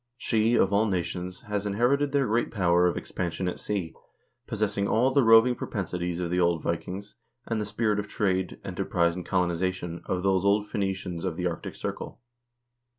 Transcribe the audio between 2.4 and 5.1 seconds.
power of ex pansion at sea, possessing